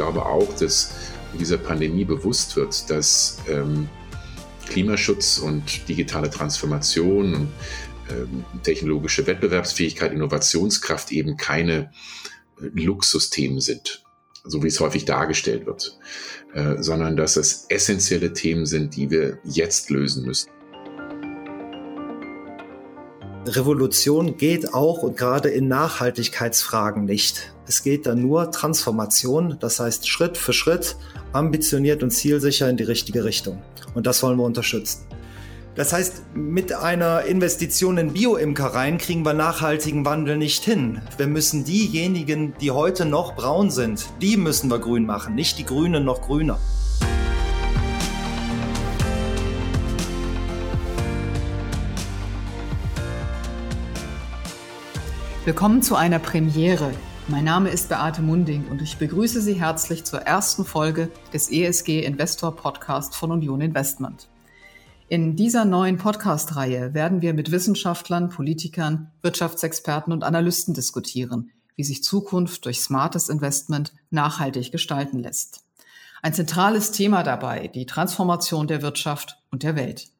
[0.00, 0.94] glaube auch, dass
[1.38, 3.86] dieser Pandemie bewusst wird, dass ähm,
[4.66, 7.48] Klimaschutz und digitale Transformation und
[8.08, 11.92] ähm, technologische Wettbewerbsfähigkeit, Innovationskraft eben keine
[12.58, 14.02] äh, Luxusthemen sind,
[14.42, 15.98] so wie es häufig dargestellt wird,
[16.54, 20.48] äh, sondern dass es essentielle Themen sind, die wir jetzt lösen müssen.
[23.56, 27.52] Revolution geht auch und gerade in Nachhaltigkeitsfragen nicht.
[27.66, 30.96] Es geht dann nur Transformation, das heißt Schritt für Schritt,
[31.32, 33.62] ambitioniert und zielsicher in die richtige Richtung.
[33.94, 35.06] Und das wollen wir unterstützen.
[35.76, 41.00] Das heißt, mit einer Investition in Bioimkereien kriegen wir nachhaltigen Wandel nicht hin.
[41.16, 45.64] Wir müssen diejenigen, die heute noch braun sind, die müssen wir grün machen, nicht die
[45.64, 46.58] Grünen noch grüner.
[55.50, 56.94] Willkommen zu einer Premiere.
[57.26, 62.04] Mein Name ist Beate Munding und ich begrüße Sie herzlich zur ersten Folge des ESG
[62.04, 64.28] Investor Podcast von Union Investment.
[65.08, 72.04] In dieser neuen Podcast-Reihe werden wir mit Wissenschaftlern, Politikern, Wirtschaftsexperten und Analysten diskutieren, wie sich
[72.04, 75.64] Zukunft durch smartes Investment nachhaltig gestalten lässt.
[76.22, 80.12] Ein zentrales Thema dabei die Transformation der Wirtschaft und der Welt.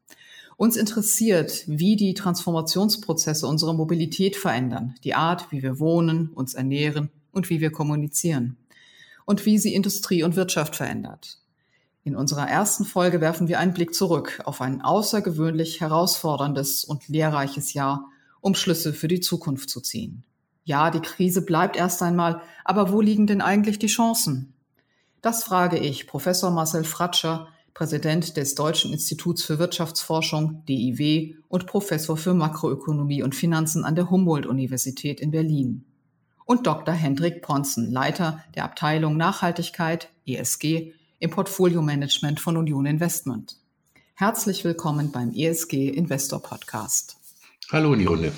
[0.61, 7.09] Uns interessiert, wie die Transformationsprozesse unsere Mobilität verändern, die Art, wie wir wohnen, uns ernähren
[7.33, 8.59] und wie wir kommunizieren
[9.25, 11.39] und wie sie Industrie und Wirtschaft verändert.
[12.05, 17.73] In unserer ersten Folge werfen wir einen Blick zurück auf ein außergewöhnlich herausforderndes und lehrreiches
[17.73, 18.11] Jahr,
[18.43, 20.25] um Schlüsse für die Zukunft zu ziehen.
[20.65, 24.53] Ja, die Krise bleibt erst einmal, aber wo liegen denn eigentlich die Chancen?
[25.23, 32.17] Das frage ich Professor Marcel Fratscher, Präsident des Deutschen Instituts für Wirtschaftsforschung, DIW, und Professor
[32.17, 35.85] für Makroökonomie und Finanzen an der Humboldt-Universität in Berlin.
[36.45, 36.95] Und Dr.
[36.95, 43.57] Hendrik Ponzen, Leiter der Abteilung Nachhaltigkeit, ESG, im Portfolio-Management von Union Investment.
[44.15, 47.17] Herzlich willkommen beim ESG Investor Podcast.
[47.71, 48.33] Hallo in die Runde.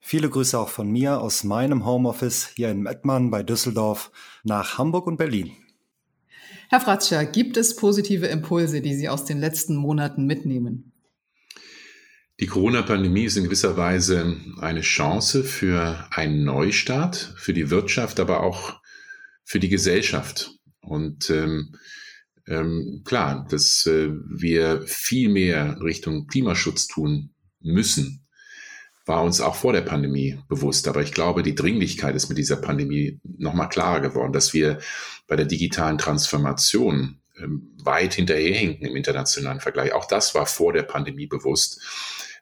[0.00, 4.10] Viele Grüße auch von mir aus meinem Homeoffice hier in Mettmann bei Düsseldorf
[4.42, 5.52] nach Hamburg und Berlin.
[6.68, 10.92] Herr Fratscher, gibt es positive Impulse, die Sie aus den letzten Monaten mitnehmen?
[12.40, 18.42] Die Corona-Pandemie ist in gewisser Weise eine Chance für einen Neustart, für die Wirtschaft, aber
[18.42, 18.80] auch
[19.44, 20.50] für die Gesellschaft.
[20.80, 21.76] Und ähm,
[22.46, 28.23] ähm, klar, dass äh, wir viel mehr Richtung Klimaschutz tun müssen,
[29.06, 30.88] war uns auch vor der Pandemie bewusst.
[30.88, 34.78] Aber ich glaube, die Dringlichkeit ist mit dieser Pandemie nochmal klarer geworden, dass wir
[35.26, 39.92] bei der digitalen Transformation ähm, weit hinterherhinken im internationalen Vergleich.
[39.92, 41.80] Auch das war vor der Pandemie bewusst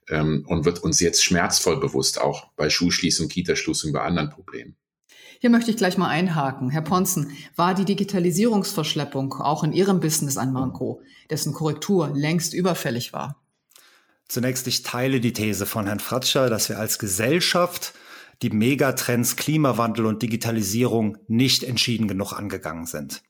[0.09, 4.77] ähm, und wird uns jetzt schmerzvoll bewusst, auch bei Schulschließung, Kitaschließung, bei anderen Problemen.
[5.41, 6.71] Hier möchte ich gleich mal einhaken.
[6.71, 13.13] Herr Ponzen, war die Digitalisierungsverschleppung auch in Ihrem Business ein Manko, dessen Korrektur längst überfällig
[13.13, 13.42] war?
[14.33, 17.93] Zunächst, ich teile die These von Herrn Fratscher, dass wir als Gesellschaft
[18.41, 23.23] die Megatrends Klimawandel und Digitalisierung nicht entschieden genug angegangen sind.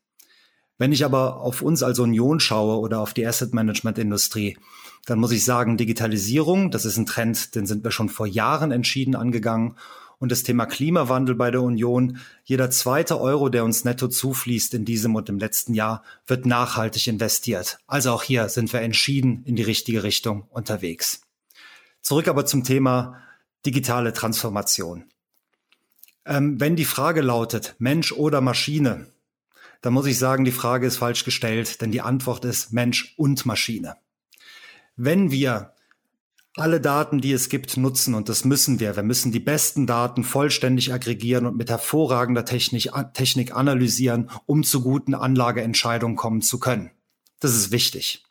[0.79, 4.57] Wenn ich aber auf uns als Union schaue oder auf die Asset Management Industrie,
[5.05, 8.71] dann muss ich sagen, Digitalisierung, das ist ein Trend, den sind wir schon vor Jahren
[8.71, 9.75] entschieden angegangen
[10.23, 12.19] und das Thema Klimawandel bei der Union.
[12.45, 17.09] Jeder zweite Euro, der uns netto zufließt in diesem und im letzten Jahr, wird nachhaltig
[17.09, 17.79] investiert.
[17.89, 21.23] Also auch hier sind wir entschieden in die richtige Richtung unterwegs.
[22.03, 23.21] Zurück aber zum Thema
[23.67, 25.07] digitale Transformation.
[26.25, 29.09] Ähm, wenn die Frage lautet Mensch oder Maschine,
[29.81, 33.45] dann muss ich sagen, die Frage ist falsch gestellt, denn die Antwort ist Mensch und
[33.45, 33.97] Maschine.
[34.95, 35.75] Wenn wir
[36.57, 38.95] alle Daten, die es gibt, nutzen und das müssen wir.
[38.97, 44.83] Wir müssen die besten Daten vollständig aggregieren und mit hervorragender Technik, Technik analysieren, um zu
[44.83, 46.91] guten Anlageentscheidungen kommen zu können.
[47.41, 48.25] Das ist wichtig.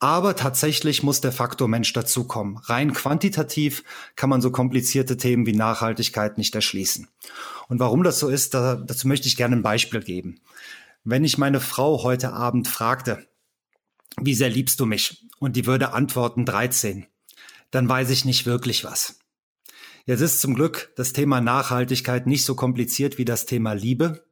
[0.00, 2.58] Aber tatsächlich muss der Faktor Mensch dazukommen.
[2.58, 3.84] Rein quantitativ
[4.16, 7.08] kann man so komplizierte Themen wie Nachhaltigkeit nicht erschließen.
[7.68, 10.40] Und warum das so ist, da, dazu möchte ich gerne ein Beispiel geben.
[11.04, 13.26] Wenn ich meine Frau heute Abend fragte,
[14.20, 15.24] wie sehr liebst du mich?
[15.38, 17.06] Und die würde antworten 13
[17.74, 19.18] dann weiß ich nicht wirklich was.
[20.06, 24.24] Jetzt ist zum Glück das Thema Nachhaltigkeit nicht so kompliziert wie das Thema Liebe,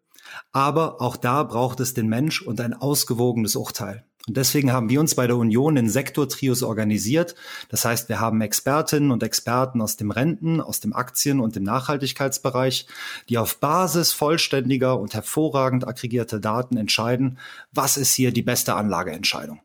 [0.52, 4.04] aber auch da braucht es den Mensch und ein ausgewogenes Urteil.
[4.28, 7.34] Und deswegen haben wir uns bei der Union in Sektortrios organisiert.
[7.70, 11.64] Das heißt, wir haben Expertinnen und Experten aus dem Renten, aus dem Aktien- und dem
[11.64, 12.86] Nachhaltigkeitsbereich,
[13.28, 17.38] die auf Basis vollständiger und hervorragend aggregierter Daten entscheiden,
[17.72, 19.60] was ist hier die beste Anlageentscheidung.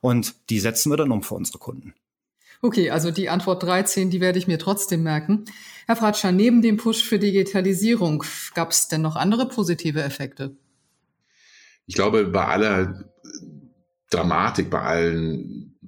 [0.00, 1.94] Und die setzen wir dann um für unsere Kunden.
[2.60, 5.44] Okay, also die Antwort 13, die werde ich mir trotzdem merken.
[5.86, 8.24] Herr Fratscher, neben dem Push für Digitalisierung,
[8.54, 10.56] gab es denn noch andere positive Effekte?
[11.86, 13.10] Ich glaube, bei aller
[14.10, 15.78] Dramatik, bei allen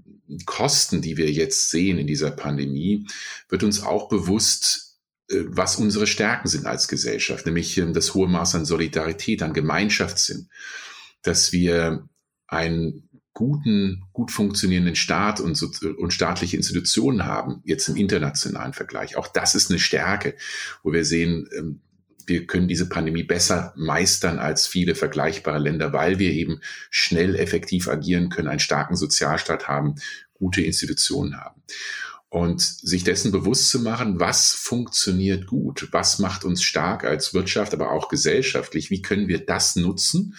[0.46, 3.06] Kosten, die wir jetzt sehen in dieser Pandemie,
[3.48, 8.28] wird uns auch bewusst, äh, was unsere Stärken sind als Gesellschaft, nämlich ähm, das hohe
[8.28, 10.48] Maß an Solidarität, an Gemeinschaftssinn,
[11.22, 12.08] dass wir
[12.46, 15.60] einen guten, gut funktionierenden Staat und,
[15.98, 19.16] und staatliche Institutionen haben, jetzt im internationalen Vergleich.
[19.16, 20.34] Auch das ist eine Stärke,
[20.82, 21.80] wo wir sehen, ähm,
[22.26, 26.60] wir können diese Pandemie besser meistern als viele vergleichbare Länder, weil wir eben
[26.90, 29.96] schnell effektiv agieren können, einen starken Sozialstaat haben,
[30.34, 31.62] gute Institutionen haben.
[32.28, 37.74] Und sich dessen bewusst zu machen, was funktioniert gut, was macht uns stark als Wirtschaft,
[37.74, 40.36] aber auch gesellschaftlich, wie können wir das nutzen,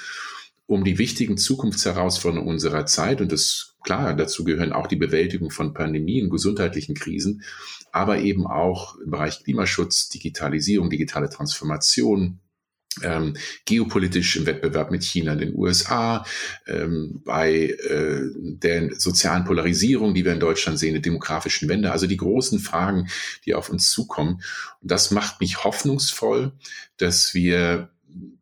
[0.72, 5.74] um die wichtigen Zukunftsherausforderungen unserer Zeit, und das klar, dazu gehören auch die Bewältigung von
[5.74, 7.44] Pandemien, gesundheitlichen Krisen,
[7.92, 12.40] aber eben auch im Bereich Klimaschutz, Digitalisierung, digitale Transformation,
[13.04, 13.36] ähm,
[13.66, 16.26] geopolitisch im Wettbewerb mit China, den USA,
[16.68, 22.08] ähm, bei äh, der sozialen Polarisierung, die wir in Deutschland sehen, der demografischen Wende, also
[22.08, 23.08] die großen Fragen,
[23.46, 24.42] die auf uns zukommen.
[24.82, 26.54] Und das macht mich hoffnungsvoll,
[26.98, 27.91] dass wir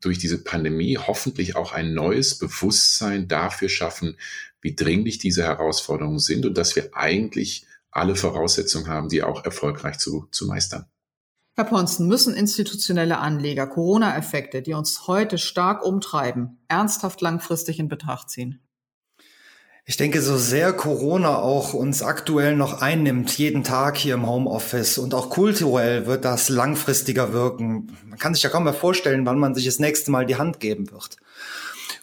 [0.02, 4.18] durch diese Pandemie hoffentlich auch ein neues Bewusstsein dafür schaffen,
[4.62, 9.98] wie dringlich diese Herausforderungen sind und dass wir eigentlich alle Voraussetzungen haben, die auch erfolgreich
[9.98, 10.86] zu, zu meistern.
[11.56, 18.30] Herr Ponsten, müssen institutionelle Anleger Corona-Effekte, die uns heute stark umtreiben, ernsthaft langfristig in Betracht
[18.30, 18.62] ziehen?
[19.90, 25.00] Ich denke, so sehr Corona auch uns aktuell noch einnimmt, jeden Tag hier im Homeoffice
[25.00, 27.98] und auch kulturell wird das langfristiger wirken.
[28.08, 30.60] Man kann sich ja kaum mehr vorstellen, wann man sich das nächste Mal die Hand
[30.60, 31.18] geben wird.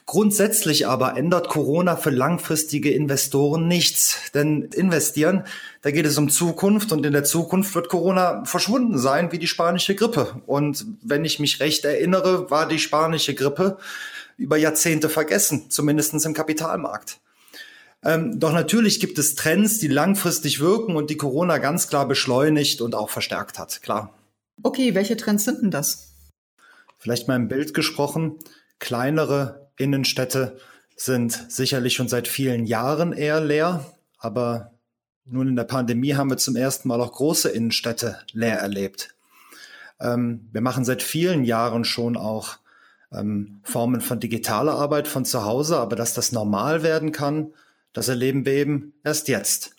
[0.05, 4.33] Grundsätzlich aber ändert Corona für langfristige Investoren nichts.
[4.35, 5.45] Denn investieren,
[5.83, 9.47] da geht es um Zukunft und in der Zukunft wird Corona verschwunden sein wie die
[9.47, 10.43] spanische Grippe.
[10.47, 13.79] Und wenn ich mich recht erinnere, war die spanische Grippe
[14.37, 17.21] über Jahrzehnte vergessen, zumindestens im Kapitalmarkt.
[18.05, 22.81] Ähm, doch natürlich gibt es Trends, die langfristig wirken und die Corona ganz klar beschleunigt
[22.81, 24.13] und auch verstärkt hat, klar.
[24.63, 26.13] Okay, welche Trends sind denn das?
[26.99, 28.39] Vielleicht mal im Bild gesprochen.
[28.79, 30.59] Kleinere Innenstädte
[30.97, 33.85] sind sicherlich schon seit vielen Jahren eher leer,
[34.19, 34.73] aber
[35.25, 39.15] nun in der Pandemie haben wir zum ersten Mal auch große Innenstädte leer erlebt.
[40.01, 42.59] Ähm, wir machen seit vielen Jahren schon auch
[43.13, 47.53] ähm, Formen von digitaler Arbeit von zu Hause, aber dass das normal werden kann,
[47.97, 49.75] das erleben wir eben erst jetzt.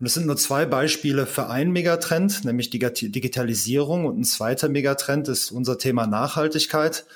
[0.00, 4.68] Und es sind nur zwei Beispiele für einen Megatrend, nämlich die Digitalisierung und ein zweiter
[4.68, 7.06] Megatrend ist unser Thema Nachhaltigkeit.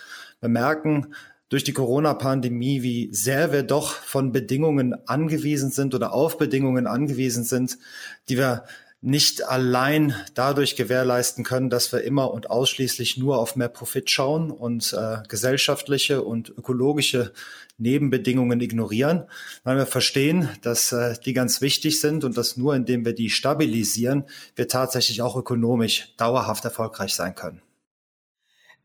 [0.41, 1.13] Wir merken,
[1.49, 7.43] durch die Corona-Pandemie, wie sehr wir doch von Bedingungen angewiesen sind oder auf Bedingungen angewiesen
[7.43, 7.77] sind,
[8.29, 8.63] die wir
[9.01, 14.51] nicht allein dadurch gewährleisten können, dass wir immer und ausschließlich nur auf mehr Profit schauen
[14.51, 17.33] und äh, gesellschaftliche und ökologische
[17.77, 19.25] Nebenbedingungen ignorieren,
[19.63, 23.31] weil wir verstehen, dass äh, die ganz wichtig sind und dass nur indem wir die
[23.31, 24.25] stabilisieren,
[24.57, 27.63] wir tatsächlich auch ökonomisch dauerhaft erfolgreich sein können.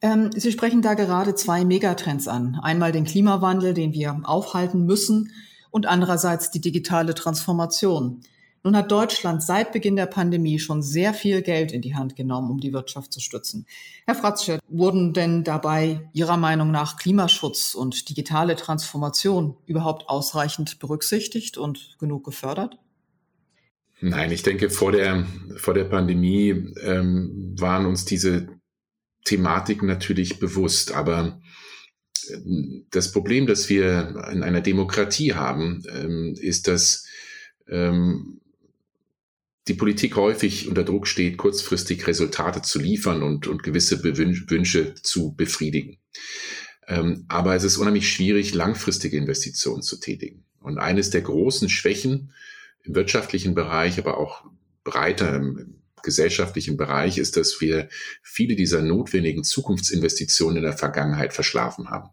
[0.02, 2.60] Ähm, Sie sprechen da gerade zwei Megatrends an.
[2.62, 5.32] Einmal den Klimawandel, den wir aufhalten müssen,
[5.72, 8.22] und andererseits die digitale Transformation.
[8.66, 12.50] Nun hat Deutschland seit Beginn der Pandemie schon sehr viel Geld in die Hand genommen,
[12.50, 13.66] um die Wirtschaft zu stützen.
[14.06, 21.58] Herr Fratzsche, wurden denn dabei Ihrer Meinung nach Klimaschutz und digitale Transformation überhaupt ausreichend berücksichtigt
[21.58, 22.78] und genug gefördert?
[24.00, 25.26] Nein, ich denke, vor der,
[25.58, 28.48] vor der Pandemie ähm, waren uns diese
[29.26, 31.42] Thematik natürlich bewusst, aber
[32.30, 32.38] äh,
[32.92, 37.06] das Problem, das wir in einer Demokratie haben, ähm, ist, dass
[37.70, 38.40] ähm,
[39.68, 45.34] die Politik häufig unter Druck steht, kurzfristig Resultate zu liefern und, und gewisse Wünsche zu
[45.36, 46.00] befriedigen.
[46.88, 50.46] Ähm, aber es ist unheimlich schwierig, langfristige Investitionen zu tätigen.
[50.60, 52.34] Und eines der großen Schwächen
[52.84, 54.44] im wirtschaftlichen Bereich, aber auch
[54.84, 57.88] breiter im gesellschaftlichen Bereich ist, dass wir
[58.22, 62.10] viele dieser notwendigen Zukunftsinvestitionen in der Vergangenheit verschlafen haben.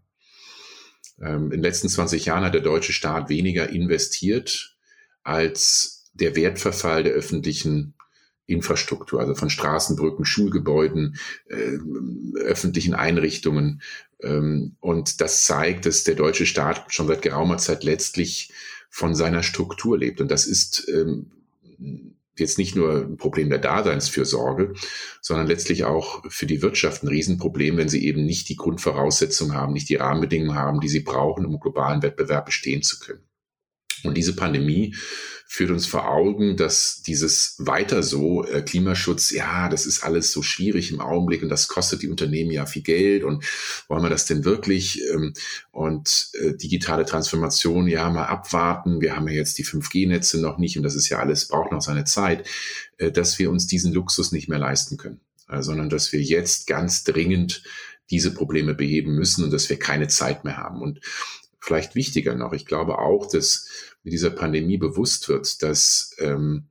[1.21, 4.77] Ähm, in den letzten 20 Jahren hat der deutsche Staat weniger investiert
[5.25, 7.95] als der Wertverfall der öffentlichen
[8.47, 11.17] Infrastruktur, also von Straßen, Brücken, Schulgebäuden,
[11.49, 11.79] äh,
[12.41, 13.81] öffentlichen Einrichtungen.
[14.21, 18.53] Ähm, und das zeigt, dass der deutsche Staat schon seit geraumer Zeit letztlich
[18.91, 20.21] von seiner Struktur lebt.
[20.21, 21.31] Und das ist ähm,
[22.37, 24.75] jetzt nicht nur ein Problem der Daseinsfürsorge,
[25.21, 29.73] sondern letztlich auch für die Wirtschaft ein Riesenproblem, wenn sie eben nicht die Grundvoraussetzungen haben,
[29.75, 33.23] nicht die Rahmenbedingungen haben, die sie brauchen, um im globalen Wettbewerb bestehen zu können.
[34.05, 34.95] Und diese Pandemie
[35.53, 40.43] führt uns vor Augen, dass dieses weiter so äh, Klimaschutz, ja, das ist alles so
[40.43, 43.45] schwierig im Augenblick und das kostet die Unternehmen ja viel Geld und
[43.89, 45.03] wollen wir das denn wirklich?
[45.13, 45.33] Ähm,
[45.73, 49.01] und äh, digitale Transformation, ja, mal abwarten.
[49.01, 51.83] Wir haben ja jetzt die 5G-Netze noch nicht und das ist ja alles, braucht noch
[51.83, 52.47] seine Zeit,
[52.99, 56.69] äh, dass wir uns diesen Luxus nicht mehr leisten können, äh, sondern dass wir jetzt
[56.69, 57.65] ganz dringend
[58.09, 60.81] diese Probleme beheben müssen und dass wir keine Zeit mehr haben.
[60.81, 61.01] Und
[61.61, 63.69] vielleicht wichtiger noch, ich glaube auch, dass
[64.03, 66.69] mit dieser Pandemie bewusst wird, dass ähm,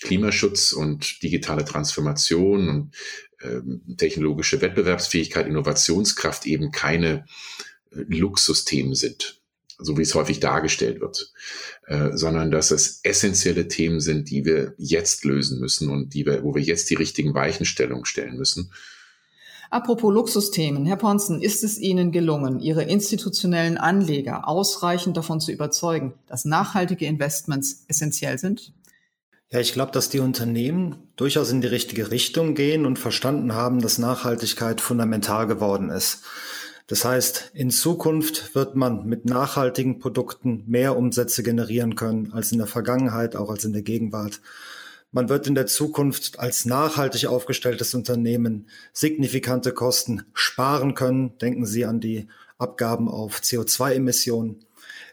[0.00, 2.94] Klimaschutz und digitale Transformation und
[3.42, 7.24] ähm, technologische Wettbewerbsfähigkeit, Innovationskraft eben keine
[7.90, 9.40] äh, Luxusthemen sind,
[9.78, 11.32] so wie es häufig dargestellt wird,
[11.86, 16.42] äh, sondern dass es essentielle Themen sind, die wir jetzt lösen müssen und die wir,
[16.42, 18.72] wo wir jetzt die richtigen Weichenstellungen stellen müssen.
[19.72, 26.12] Apropos Luxusthemen, Herr Ponzen, ist es Ihnen gelungen, Ihre institutionellen Anleger ausreichend davon zu überzeugen,
[26.26, 28.74] dass nachhaltige Investments essentiell sind?
[29.50, 33.80] Ja, ich glaube, dass die Unternehmen durchaus in die richtige Richtung gehen und verstanden haben,
[33.80, 36.22] dass Nachhaltigkeit fundamental geworden ist.
[36.86, 42.58] Das heißt, in Zukunft wird man mit nachhaltigen Produkten mehr Umsätze generieren können als in
[42.58, 44.42] der Vergangenheit, auch als in der Gegenwart.
[45.14, 51.36] Man wird in der Zukunft als nachhaltig aufgestelltes Unternehmen signifikante Kosten sparen können.
[51.38, 54.64] Denken Sie an die Abgaben auf CO2-Emissionen.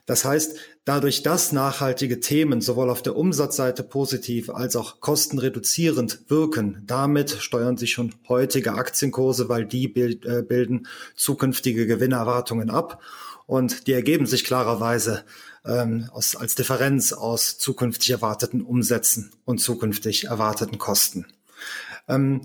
[0.06, 6.82] Das heißt, dadurch, dass nachhaltige Themen sowohl auf der Umsatzseite positiv als auch kostenreduzierend wirken,
[6.88, 13.04] damit steuern sich schon heutige Aktienkurse, weil die äh, bilden zukünftige Gewinnerwartungen ab
[13.46, 15.26] und die ergeben sich klarerweise
[15.66, 21.26] ähm, aus, als Differenz aus zukünftig erwarteten Umsätzen und zukünftig erwarteten Kosten.
[22.08, 22.42] Ähm,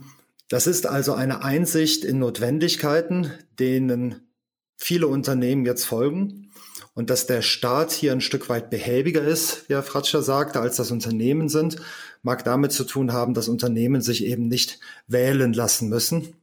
[0.49, 4.29] das ist also eine Einsicht in Notwendigkeiten, denen
[4.77, 6.51] viele Unternehmen jetzt folgen
[6.95, 10.77] und dass der Staat hier ein Stück weit behäbiger ist, wie Herr Fratscher sagte, als
[10.77, 11.77] das Unternehmen sind,
[12.23, 16.35] mag damit zu tun haben, dass Unternehmen sich eben nicht wählen lassen müssen,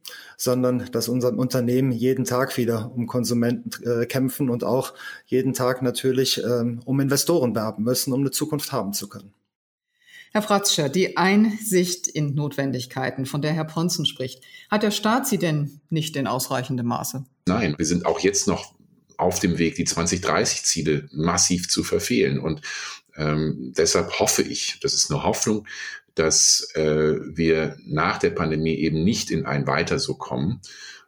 [0.42, 4.92] sondern dass unser Unternehmen jeden Tag wieder um Konsumenten äh, kämpfen und auch
[5.26, 9.32] jeden Tag natürlich ähm, um Investoren werben müssen, um eine Zukunft haben zu können.
[10.32, 15.38] Herr Fratscher, die Einsicht in Notwendigkeiten, von der Herr Ponzen spricht, hat der Staat sie
[15.38, 17.24] denn nicht in ausreichendem Maße?
[17.46, 18.74] Nein, wir sind auch jetzt noch
[19.18, 22.40] auf dem Weg, die 2030-Ziele massiv zu verfehlen.
[22.40, 22.62] Und
[23.16, 25.68] ähm, deshalb hoffe ich, das ist eine Hoffnung,
[26.14, 30.60] dass äh, wir nach der Pandemie eben nicht in ein Weiter so kommen,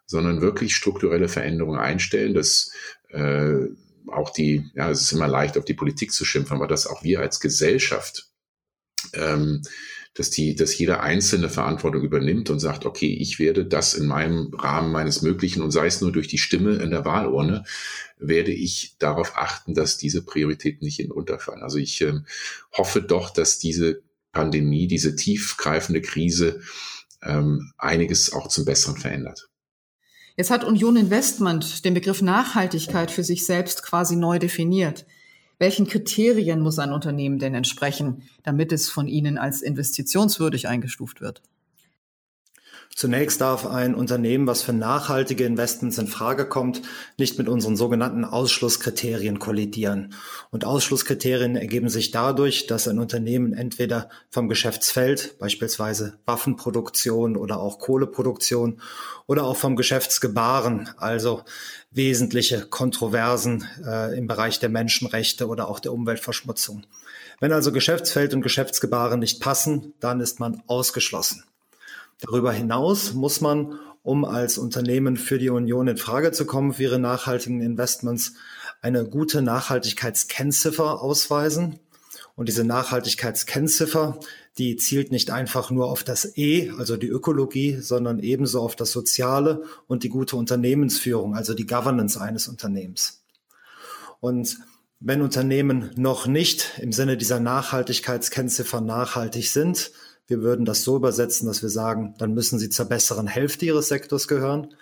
[0.06, 2.70] sondern wirklich strukturelle Veränderungen einstellen, dass
[3.08, 3.66] äh,
[4.08, 7.02] auch die, ja, es ist immer leicht, auf die Politik zu schimpfen, aber dass auch
[7.02, 8.28] wir als Gesellschaft
[9.12, 9.62] ähm,
[10.14, 14.54] dass die, dass jeder Einzelne Verantwortung übernimmt und sagt, okay, ich werde das in meinem
[14.54, 17.64] Rahmen meines Möglichen und sei es nur durch die Stimme in der Wahlurne,
[18.18, 21.62] werde ich darauf achten, dass diese Prioritäten nicht hinunterfallen.
[21.62, 22.20] Also ich äh,
[22.72, 24.02] hoffe doch, dass diese
[24.34, 26.60] Pandemie, diese tiefgreifende Krise
[27.22, 29.48] ähm, einiges auch zum Besseren verändert.
[30.36, 35.06] Jetzt hat Union Investment den Begriff Nachhaltigkeit für sich selbst quasi neu definiert.
[35.58, 41.40] Welchen Kriterien muss ein Unternehmen denn entsprechen, damit es von Ihnen als investitionswürdig eingestuft wird?
[42.96, 46.82] Zunächst darf ein Unternehmen, was für nachhaltige Investments in Frage kommt,
[47.18, 50.14] nicht mit unseren sogenannten Ausschlusskriterien kollidieren.
[50.52, 57.80] Und Ausschlusskriterien ergeben sich dadurch, dass ein Unternehmen entweder vom Geschäftsfeld, beispielsweise Waffenproduktion oder auch
[57.80, 58.80] Kohleproduktion,
[59.26, 61.42] oder auch vom Geschäftsgebaren, also
[61.90, 66.86] wesentliche Kontroversen äh, im Bereich der Menschenrechte oder auch der Umweltverschmutzung.
[67.40, 71.42] Wenn also Geschäftsfeld und Geschäftsgebaren nicht passen, dann ist man ausgeschlossen.
[72.20, 76.84] Darüber hinaus muss man, um als Unternehmen für die Union in Frage zu kommen für
[76.84, 78.34] ihre nachhaltigen Investments,
[78.82, 81.80] eine gute Nachhaltigkeitskennziffer ausweisen.
[82.36, 84.18] Und diese Nachhaltigkeitskennziffer,
[84.58, 88.90] die zielt nicht einfach nur auf das E, also die Ökologie, sondern ebenso auf das
[88.92, 93.24] Soziale und die gute Unternehmensführung, also die Governance eines Unternehmens.
[94.20, 94.58] Und
[95.00, 99.92] wenn Unternehmen noch nicht im Sinne dieser Nachhaltigkeitskennziffer nachhaltig sind,
[100.26, 103.88] wir würden das so übersetzen, dass wir sagen, dann müssen sie zur besseren Hälfte ihres
[103.88, 104.74] Sektors gehören.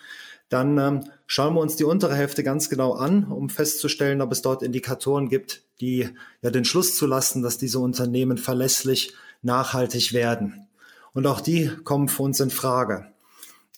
[0.49, 4.43] Dann ähm, schauen wir uns die untere Hälfte ganz genau an, um festzustellen, ob es
[4.43, 6.09] dort Indikatoren gibt, die
[6.43, 10.69] ja den Schluss zulassen, dass diese Unternehmen verlässlich nachhaltig werden.
[11.15, 13.12] Und auch die kommen für uns in Frage.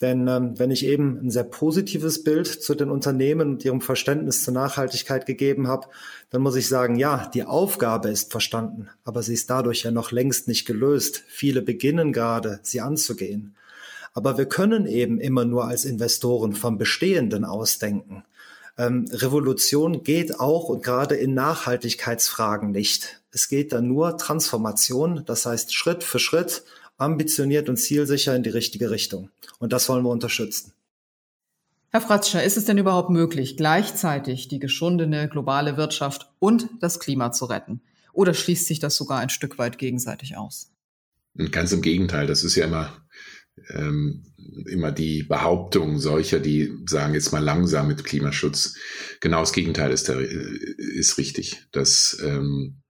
[0.00, 4.42] Denn ähm, wenn ich eben ein sehr positives Bild zu den Unternehmen und ihrem Verständnis
[4.42, 5.86] zur Nachhaltigkeit gegeben habe,
[6.30, 10.10] dann muss ich sagen, ja, die Aufgabe ist verstanden, aber sie ist dadurch ja noch
[10.10, 11.22] längst nicht gelöst.
[11.28, 13.54] Viele beginnen gerade, sie anzugehen.
[14.14, 18.24] Aber wir können eben immer nur als Investoren vom Bestehenden ausdenken.
[18.76, 23.20] Ähm, Revolution geht auch und gerade in Nachhaltigkeitsfragen nicht.
[23.30, 26.64] Es geht da nur Transformation, das heißt Schritt für Schritt,
[27.04, 29.30] ambitioniert und zielsicher in die richtige Richtung.
[29.58, 30.72] Und das wollen wir unterstützen.
[31.90, 37.30] Herr Fratscher, ist es denn überhaupt möglich, gleichzeitig die geschundene globale Wirtschaft und das Klima
[37.30, 37.82] zu retten?
[38.12, 40.72] Oder schließt sich das sogar ein Stück weit gegenseitig aus?
[41.52, 43.06] Ganz im Gegenteil, das ist ja immer,
[43.70, 44.24] ähm,
[44.66, 48.76] immer die Behauptung solcher, die sagen jetzt mal langsam mit Klimaschutz.
[49.20, 52.82] Genau das Gegenteil ist, der, ist richtig, dass ähm,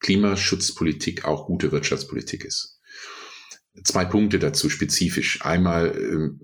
[0.00, 2.77] Klimaschutzpolitik auch gute Wirtschaftspolitik ist.
[3.84, 5.44] Zwei Punkte dazu spezifisch.
[5.44, 6.40] Einmal ähm,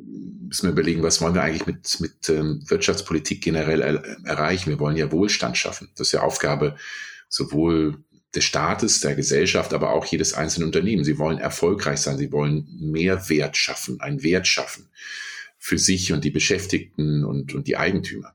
[0.46, 4.70] müssen wir überlegen, was wollen wir eigentlich mit, mit ähm, Wirtschaftspolitik generell er erreichen.
[4.70, 5.90] Wir wollen ja Wohlstand schaffen.
[5.96, 6.76] Das ist ja Aufgabe
[7.28, 7.98] sowohl
[8.34, 11.04] des Staates, der Gesellschaft, aber auch jedes einzelne Unternehmen.
[11.04, 14.88] Sie wollen erfolgreich sein, sie wollen mehr Wert schaffen, einen Wert schaffen
[15.58, 18.34] für sich und die Beschäftigten und, und die Eigentümer.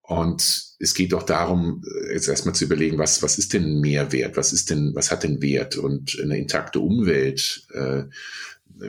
[0.00, 4.36] Und es geht doch darum, jetzt erstmal zu überlegen, was, was ist denn Mehrwert?
[4.36, 5.76] Was ist denn, was hat denn Wert?
[5.76, 8.04] Und eine intakte Umwelt äh,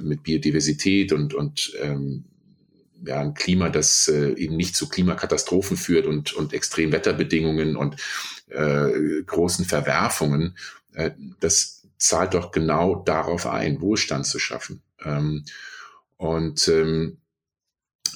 [0.02, 2.26] mit Biodiversität und, und ähm,
[3.06, 7.96] ja, ein Klima, das äh, eben nicht zu Klimakatastrophen führt und, und extremen Wetterbedingungen und
[8.50, 10.58] äh, großen Verwerfungen,
[10.94, 14.82] äh, das zahlt doch genau darauf ein, Wohlstand zu schaffen.
[15.04, 15.46] Ähm,
[16.18, 17.18] und ähm,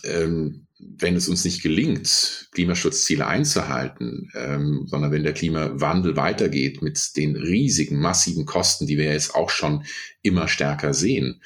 [0.04, 7.18] ähm, wenn es uns nicht gelingt, Klimaschutzziele einzuhalten, ähm, sondern wenn der Klimawandel weitergeht mit
[7.18, 9.84] den riesigen, massiven Kosten, die wir jetzt auch schon
[10.22, 11.42] immer stärker sehen,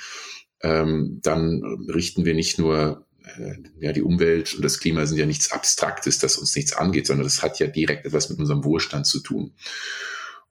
[0.62, 5.26] ähm, dann richten wir nicht nur äh, ja, die Umwelt und das Klima sind ja
[5.26, 9.08] nichts Abstraktes, das uns nichts angeht, sondern das hat ja direkt etwas mit unserem Wohlstand
[9.08, 9.56] zu tun.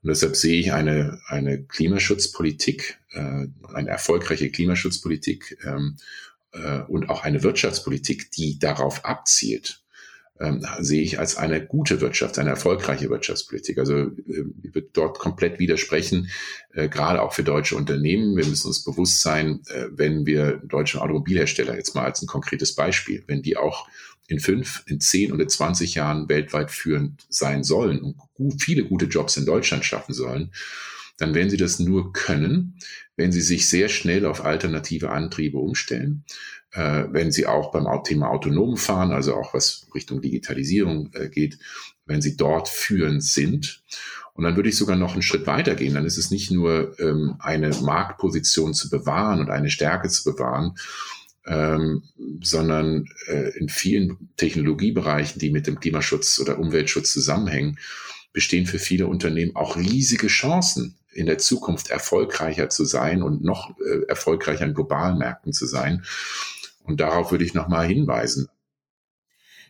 [0.01, 5.95] Und deshalb sehe ich eine, eine Klimaschutzpolitik, äh, eine erfolgreiche Klimaschutzpolitik ähm,
[6.53, 9.83] äh, und auch eine Wirtschaftspolitik, die darauf abzielt,
[10.39, 13.77] ähm, sehe ich als eine gute Wirtschaft, eine erfolgreiche Wirtschaftspolitik.
[13.77, 16.29] Also äh, ich würde dort komplett widersprechen,
[16.73, 18.35] äh, gerade auch für deutsche Unternehmen.
[18.35, 22.73] Wir müssen uns bewusst sein, äh, wenn wir deutsche Automobilhersteller jetzt mal als ein konkretes
[22.73, 23.87] Beispiel, wenn die auch
[24.27, 29.37] in fünf, in zehn oder zwanzig Jahren weltweit führend sein sollen und viele gute Jobs
[29.37, 30.51] in Deutschland schaffen sollen,
[31.23, 32.77] dann werden sie das nur können,
[33.15, 36.25] wenn sie sich sehr schnell auf alternative Antriebe umstellen,
[36.71, 41.59] äh, wenn sie auch beim Thema autonom fahren, also auch was Richtung Digitalisierung äh, geht,
[42.05, 43.83] wenn sie dort führend sind.
[44.33, 45.93] Und dann würde ich sogar noch einen Schritt weiter gehen.
[45.93, 50.75] Dann ist es nicht nur ähm, eine Marktposition zu bewahren und eine Stärke zu bewahren,
[51.45, 52.03] ähm,
[52.41, 57.77] sondern äh, in vielen Technologiebereichen, die mit dem Klimaschutz oder Umweltschutz zusammenhängen,
[58.33, 63.77] bestehen für viele Unternehmen auch riesige Chancen, in der Zukunft erfolgreicher zu sein und noch
[63.79, 66.03] äh, erfolgreicher in globalen Märkten zu sein.
[66.83, 68.49] Und darauf würde ich nochmal hinweisen.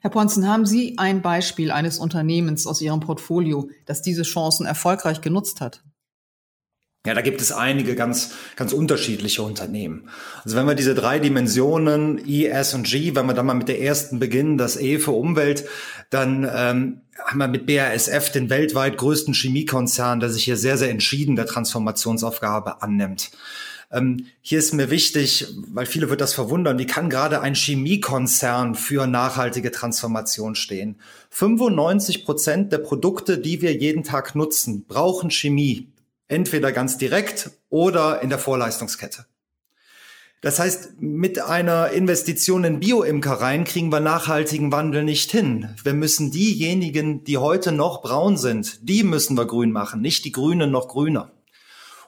[0.01, 5.21] Herr Ponzen, haben Sie ein Beispiel eines Unternehmens aus Ihrem Portfolio, das diese Chancen erfolgreich
[5.21, 5.83] genutzt hat?
[7.05, 10.07] Ja, da gibt es einige ganz, ganz unterschiedliche Unternehmen.
[10.45, 13.67] Also wenn wir diese drei Dimensionen E, S und G, wenn wir dann mal mit
[13.67, 15.65] der ersten beginnen, das E für Umwelt,
[16.09, 20.91] dann ähm, haben wir mit BASF den weltweit größten Chemiekonzern, der sich hier sehr, sehr
[20.91, 23.31] entschieden der Transformationsaufgabe annimmt.
[23.91, 28.75] Ähm, hier ist mir wichtig, weil viele wird das verwundern, wie kann gerade ein Chemiekonzern
[28.75, 30.95] für nachhaltige Transformation stehen?
[31.31, 35.89] 95 Prozent der Produkte, die wir jeden Tag nutzen, brauchen Chemie.
[36.27, 39.25] Entweder ganz direkt oder in der Vorleistungskette.
[40.43, 45.69] Das heißt, mit einer Investition in Bioimkereien kriegen wir nachhaltigen Wandel nicht hin.
[45.83, 50.33] Wir müssen diejenigen, die heute noch braun sind, die müssen wir grün machen, nicht die
[50.33, 51.31] Grünen noch grüner.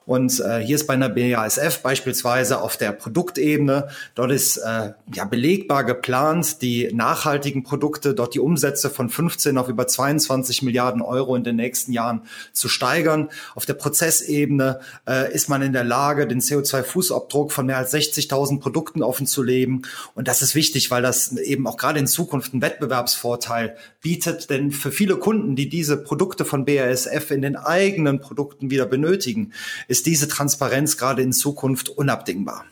[0.06, 5.26] Und äh, hier ist bei einer BASF beispielsweise auf der Produktebene, dort ist äh, ja
[5.26, 11.36] belegbar geplant, die nachhaltigen Produkte, dort die Umsätze von 15 auf über 22 Milliarden Euro
[11.36, 12.22] in den nächsten Jahren
[12.54, 13.30] zu steigern.
[13.56, 18.60] Auf der Prozessebene äh, ist man in der Lage, den CO2-Fußabdruck von mehr als 60.000
[18.60, 19.84] Produkten offen zu leben.
[20.14, 24.52] Und das ist wichtig, weil das eben auch gerade in Zukunft einen Wettbewerbsvorteil bietet.
[24.52, 29.52] Denn für viele Kunden, die diese Produkte von BASF in den eigenen Produkten wieder benötigen,
[29.96, 32.66] ist diese Transparenz gerade in Zukunft unabdingbar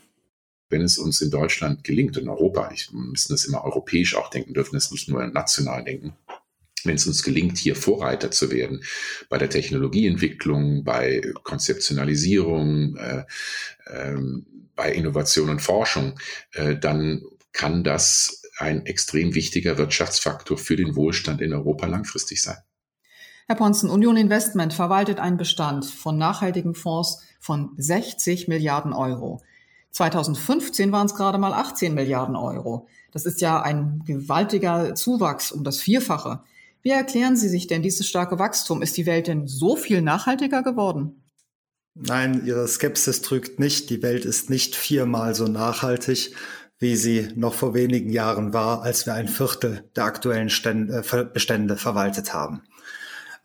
[0.74, 4.56] wenn es uns in Deutschland gelingt, in Europa, ich müssen das immer europäisch auch denken,
[4.56, 6.16] dürfen es nicht nur national denken,
[6.84, 8.84] wenn es uns gelingt, hier Vorreiter zu werden
[9.30, 13.24] bei der Technologieentwicklung, bei Konzeptionalisierung, äh,
[13.86, 14.18] äh,
[14.76, 16.20] bei Innovation und Forschung,
[16.54, 22.58] äh, dann kann das ein extrem wichtiger Wirtschaftsfaktor für den Wohlstand in Europa langfristig sein.
[23.48, 29.42] Herr Ponzen, Union Investment verwaltet einen Bestand von nachhaltigen Fonds von 60 Milliarden Euro.
[29.92, 32.88] 2015 waren es gerade mal 18 Milliarden Euro.
[33.12, 36.42] Das ist ja ein gewaltiger Zuwachs um das Vierfache.
[36.82, 38.82] Wie erklären Sie sich denn dieses starke Wachstum?
[38.82, 41.24] Ist die Welt denn so viel nachhaltiger geworden?
[41.96, 43.90] Nein, Ihre Skepsis trügt nicht.
[43.90, 46.34] Die Welt ist nicht viermal so nachhaltig,
[46.80, 51.26] wie sie noch vor wenigen Jahren war, als wir ein Viertel der aktuellen Stände, äh,
[51.26, 52.64] Bestände verwaltet haben.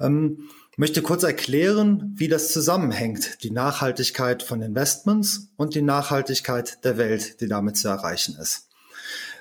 [0.01, 6.99] Ähm, möchte kurz erklären, wie das zusammenhängt, die Nachhaltigkeit von Investments und die Nachhaltigkeit der
[6.99, 8.69] Welt, die damit zu erreichen ist.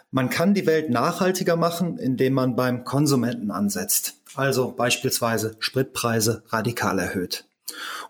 [0.09, 6.97] Man kann die Welt nachhaltiger machen, indem man beim Konsumenten ansetzt, also beispielsweise Spritpreise radikal
[6.97, 7.46] erhöht.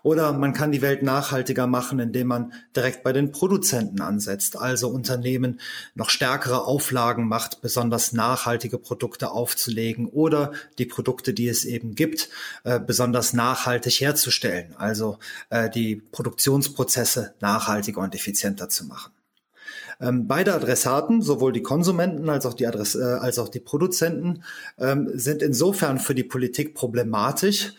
[0.02, 4.88] Oder man kann die Welt nachhaltiger machen, indem man direkt bei den Produzenten ansetzt, also
[4.88, 5.60] Unternehmen
[5.94, 12.28] noch stärkere Auflagen macht, besonders nachhaltige Produkte aufzulegen oder die Produkte, die es eben gibt,
[12.64, 15.18] äh, besonders nachhaltig herzustellen, also
[15.50, 19.12] äh, die Produktionsprozesse nachhaltiger und effizienter zu machen.
[20.00, 24.44] Ähm, beide Adressaten, sowohl die Konsumenten als auch die, Adress äh, als auch die Produzenten,
[24.78, 27.72] ähm, sind insofern für die Politik problematisch,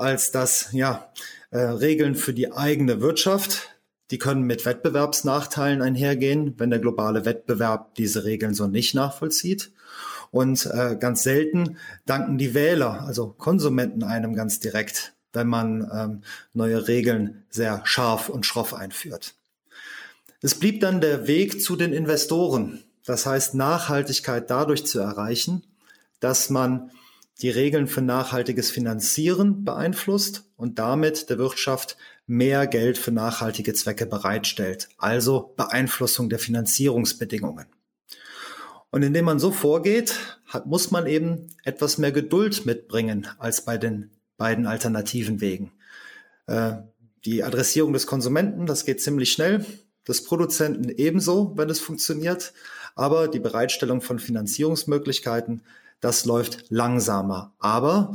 [0.00, 1.12] als dass ja,
[1.50, 3.70] äh, Regeln für die eigene Wirtschaft,
[4.10, 9.72] die können mit Wettbewerbsnachteilen einhergehen, wenn der globale Wettbewerb diese Regeln so nicht nachvollzieht.
[10.30, 16.22] Und äh, ganz selten danken die Wähler, also Konsumenten, einem ganz direkt, wenn man ähm,
[16.52, 19.34] neue Regeln sehr scharf und schroff einführt.
[20.40, 22.84] Es blieb dann der Weg zu den Investoren.
[23.04, 25.62] Das heißt, Nachhaltigkeit dadurch zu erreichen,
[26.20, 26.90] dass man
[27.40, 31.96] die Regeln für nachhaltiges Finanzieren beeinflusst und damit der Wirtschaft
[32.26, 37.66] mehr Geld für nachhaltige Zwecke bereitstellt, also Beeinflussung der Finanzierungsbedingungen.
[38.90, 40.14] Und indem man so vorgeht,
[40.46, 45.72] hat, muss man eben etwas mehr Geduld mitbringen als bei den beiden alternativen Wegen.
[46.46, 46.72] Äh,
[47.24, 49.64] die Adressierung des Konsumenten, das geht ziemlich schnell,
[50.06, 52.54] des Produzenten ebenso, wenn es funktioniert,
[52.94, 55.62] aber die Bereitstellung von Finanzierungsmöglichkeiten,
[56.00, 57.54] das läuft langsamer.
[57.58, 58.12] Aber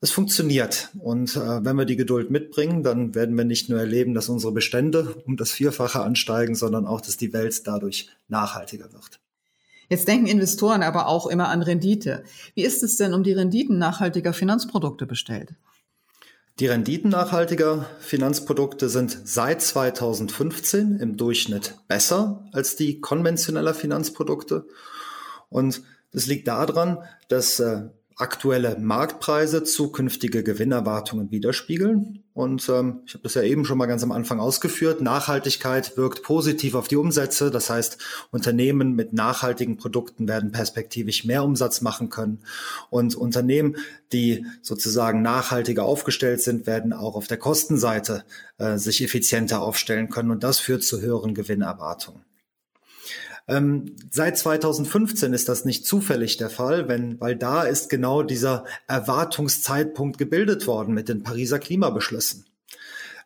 [0.00, 0.90] es funktioniert.
[0.98, 4.52] Und äh, wenn wir die Geduld mitbringen, dann werden wir nicht nur erleben, dass unsere
[4.52, 9.20] Bestände um das Vierfache ansteigen, sondern auch, dass die Welt dadurch nachhaltiger wird.
[9.88, 12.24] Jetzt denken Investoren aber auch immer an Rendite.
[12.54, 15.54] Wie ist es denn um die Renditen nachhaltiger Finanzprodukte bestellt?
[16.60, 24.66] Die Renditen nachhaltiger Finanzprodukte sind seit 2015 im Durchschnitt besser als die konventioneller Finanzprodukte.
[25.48, 25.82] Und
[26.14, 26.98] das liegt daran,
[27.28, 27.82] dass äh,
[28.16, 32.22] aktuelle Marktpreise zukünftige Gewinnerwartungen widerspiegeln.
[32.32, 35.00] Und ähm, ich habe das ja eben schon mal ganz am Anfang ausgeführt.
[35.00, 37.50] Nachhaltigkeit wirkt positiv auf die Umsätze.
[37.50, 37.98] Das heißt,
[38.30, 42.40] Unternehmen mit nachhaltigen Produkten werden perspektivisch mehr Umsatz machen können.
[42.88, 43.76] Und Unternehmen,
[44.12, 48.24] die sozusagen nachhaltiger aufgestellt sind, werden auch auf der Kostenseite
[48.58, 50.30] äh, sich effizienter aufstellen können.
[50.30, 52.22] Und das führt zu höheren Gewinnerwartungen.
[53.46, 58.64] Ähm, seit 2015 ist das nicht zufällig der Fall, wenn, weil da ist genau dieser
[58.86, 62.46] Erwartungszeitpunkt gebildet worden mit den Pariser Klimabeschlüssen.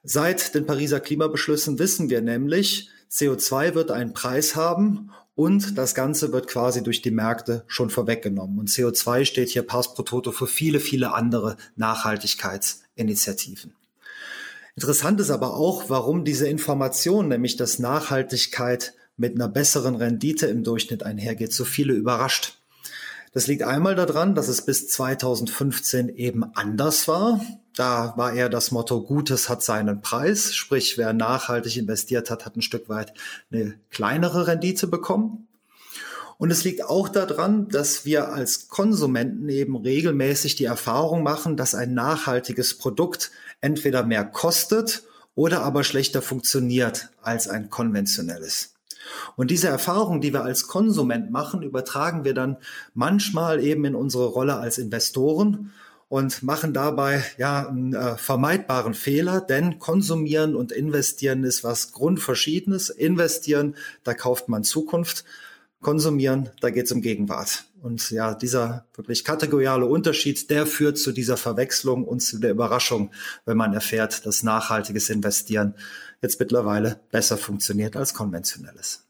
[0.03, 6.33] Seit den Pariser Klimabeschlüssen wissen wir nämlich, CO2 wird einen Preis haben und das Ganze
[6.33, 8.59] wird quasi durch die Märkte schon vorweggenommen.
[8.59, 13.73] Und CO2 steht hier pars pro toto für viele, viele andere Nachhaltigkeitsinitiativen.
[14.75, 20.65] Interessant ist aber auch, warum diese Information, nämlich dass Nachhaltigkeit mit einer besseren Rendite im
[20.65, 22.59] Durchschnitt einhergeht, so viele überrascht.
[23.33, 27.45] Das liegt einmal daran, dass es bis 2015 eben anders war.
[27.77, 30.55] Da war eher das Motto, Gutes hat seinen Preis.
[30.55, 33.13] Sprich, wer nachhaltig investiert hat, hat ein Stück weit
[33.53, 35.47] eine kleinere Rendite bekommen.
[36.39, 41.75] Und es liegt auch daran, dass wir als Konsumenten eben regelmäßig die Erfahrung machen, dass
[41.75, 45.03] ein nachhaltiges Produkt entweder mehr kostet
[45.35, 48.78] oder aber schlechter funktioniert als ein konventionelles.
[49.37, 52.57] Und diese Erfahrung, die wir als Konsument machen, übertragen wir dann
[52.95, 55.73] manchmal eben in unsere Rolle als Investoren
[56.09, 62.89] und machen dabei ja einen äh, vermeidbaren Fehler, denn konsumieren und investieren ist was grundverschiedenes.
[62.89, 65.25] Investieren, da kauft man Zukunft.
[65.81, 67.68] Konsumieren, da geht es um Gegenwart.
[67.81, 73.13] Und ja, dieser wirklich kategoriale Unterschied, der führt zu dieser Verwechslung und zu der Überraschung,
[73.45, 75.75] wenn man erfährt, dass nachhaltiges Investieren
[76.21, 79.05] jetzt mittlerweile besser funktioniert als konventionelles.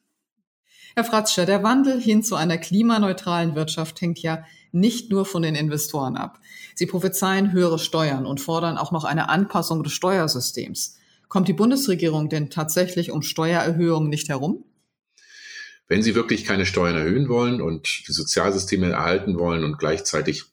[0.95, 5.55] Herr Fratzscher, der Wandel hin zu einer klimaneutralen Wirtschaft hängt ja nicht nur von den
[5.55, 6.41] Investoren ab.
[6.75, 10.99] Sie prophezeien höhere Steuern und fordern auch noch eine Anpassung des Steuersystems.
[11.29, 14.65] Kommt die Bundesregierung denn tatsächlich um Steuererhöhungen nicht herum?
[15.88, 20.44] Wenn Sie wirklich keine Steuern erhöhen wollen und die Sozialsysteme erhalten wollen und gleichzeitig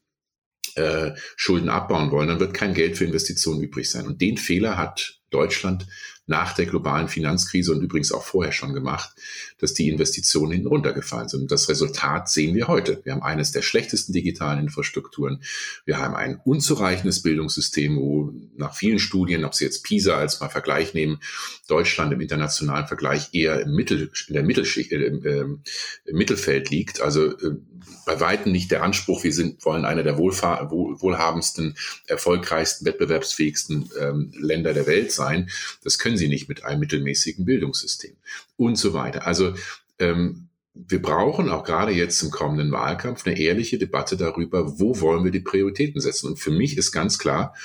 [0.75, 4.07] äh, Schulden abbauen wollen, dann wird kein Geld für Investitionen übrig sein.
[4.07, 5.87] Und den Fehler hat Deutschland
[6.27, 9.11] nach der globalen Finanzkrise und übrigens auch vorher schon gemacht,
[9.59, 11.41] dass die Investitionen hinten runtergefallen sind.
[11.43, 13.01] Und das Resultat sehen wir heute.
[13.03, 15.41] Wir haben eines der schlechtesten digitalen Infrastrukturen.
[15.85, 20.49] Wir haben ein unzureichendes Bildungssystem, wo nach vielen Studien, ob Sie jetzt PISA als mal
[20.49, 21.19] Vergleich nehmen,
[21.67, 25.61] Deutschland im internationalen Vergleich eher im Mittel, in der Mittelschicht, äh, im,
[26.05, 27.01] im Mittelfeld liegt.
[27.01, 27.57] Also äh,
[28.05, 31.75] bei weitem nicht der Anspruch, wir sind, wollen einer der wohlfahr wohl, wohlhabendsten,
[32.07, 35.49] erfolgreichsten, wettbewerbsfähigsten ähm, Länder der Welt sein.
[35.83, 38.15] Das können sie nicht mit einem mittelmäßigen Bildungssystem
[38.57, 39.25] und so weiter.
[39.25, 39.55] Also
[39.99, 45.23] ähm, wir brauchen auch gerade jetzt im kommenden Wahlkampf eine ehrliche Debatte darüber, wo wollen
[45.23, 46.27] wir die Prioritäten setzen.
[46.27, 47.55] Und für mich ist ganz klar,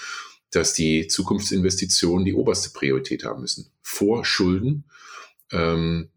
[0.53, 3.71] dass die Zukunftsinvestitionen die oberste Priorität haben müssen.
[3.83, 4.85] Vor Schulden,
[5.53, 6.11] ähm,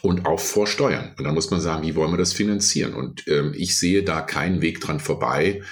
[0.00, 1.14] und auch vor Steuern.
[1.18, 2.94] Und dann muss man sagen, wie wollen wir das finanzieren?
[2.94, 5.62] Und ähm, ich sehe da keinen Weg dran vorbei,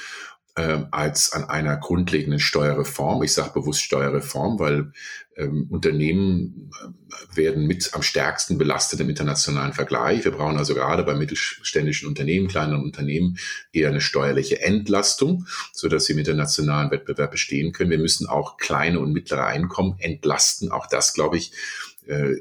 [0.57, 3.23] ähm, als an einer grundlegenden Steuerreform.
[3.23, 4.93] Ich sage bewusst Steuerreform, weil
[5.37, 10.25] ähm, Unternehmen äh, werden mit am stärksten belastet im internationalen Vergleich.
[10.25, 13.39] Wir brauchen also gerade bei mittelständischen Unternehmen, kleineren Unternehmen
[13.73, 17.91] eher eine steuerliche Entlastung, so dass sie im internationalen Wettbewerb bestehen können.
[17.91, 20.73] Wir müssen auch kleine und mittlere Einkommen entlasten.
[20.73, 21.53] Auch das, glaube ich,
[22.07, 22.35] äh,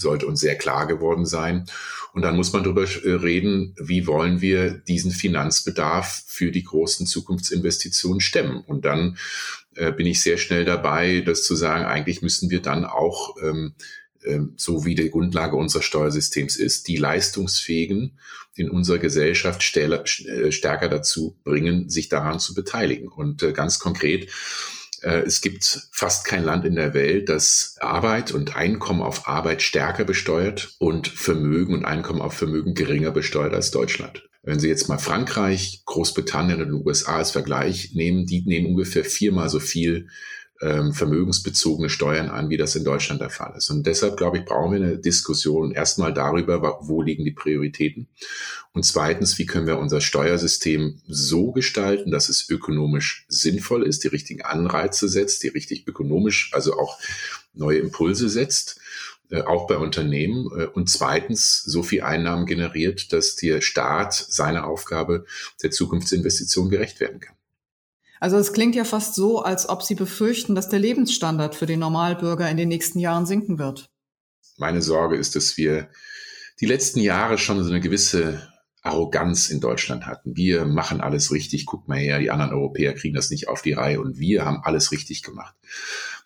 [0.00, 1.66] sollte uns sehr klar geworden sein.
[2.12, 7.06] Und dann muss man darüber äh, reden, wie wollen wir diesen Finanzbedarf für die großen
[7.06, 8.62] Zukunftsinvestitionen stemmen.
[8.66, 9.16] Und dann
[9.76, 13.74] äh, bin ich sehr schnell dabei, das zu sagen, eigentlich müssen wir dann auch, ähm,
[14.22, 18.18] äh, so wie die Grundlage unseres Steuersystems ist, die Leistungsfähigen
[18.54, 23.08] in unserer Gesellschaft äh, stärker dazu bringen, sich daran zu beteiligen.
[23.08, 24.28] Und äh, ganz konkret,
[25.02, 29.62] äh, es gibt fast kein Land in der Welt, das Arbeit und Einkommen auf Arbeit
[29.62, 34.28] stärker besteuert und Vermögen und Einkommen auf Vermögen geringer besteuert als Deutschland.
[34.42, 39.50] Wenn Sie jetzt mal Frankreich, Großbritannien und USA als Vergleich nehmen, die nehmen ungefähr viermal
[39.50, 40.08] so viel
[40.60, 43.70] ähm, vermögensbezogene Steuern an, wie das in Deutschland der Fall ist.
[43.70, 48.08] Und deshalb, glaube ich, brauchen wir eine Diskussion erstmal darüber, wo liegen die Prioritäten.
[48.72, 54.08] Und zweitens, wie können wir unser Steuersystem so gestalten, dass es ökonomisch sinnvoll ist, die
[54.08, 56.98] richtigen Anreize setzt, die richtig ökonomisch, also auch
[57.54, 58.80] neue Impulse setzt
[59.30, 64.66] äh, auch bei Unternehmen äh, und zweitens so viel Einnahmen generiert, dass der Staat seiner
[64.66, 65.24] Aufgabe
[65.62, 67.34] der Zukunftsinvestition gerecht werden kann.
[68.20, 71.80] Also es klingt ja fast so, als ob Sie befürchten, dass der Lebensstandard für den
[71.80, 73.90] Normalbürger in den nächsten Jahren sinken wird.
[74.58, 75.88] Meine Sorge ist, dass wir
[76.60, 78.46] die letzten Jahre schon so eine gewisse
[78.82, 80.36] Arroganz in Deutschland hatten.
[80.36, 83.72] Wir machen alles richtig, guck mal her, die anderen Europäer kriegen das nicht auf die
[83.72, 85.54] Reihe und wir haben alles richtig gemacht.